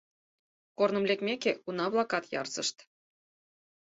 Корным 0.77 1.03
лекмеке, 1.09 1.51
уна-влакат 1.67 2.25
ярсышт. 2.41 2.77